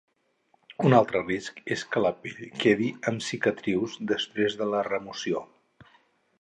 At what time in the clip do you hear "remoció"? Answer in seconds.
4.93-5.47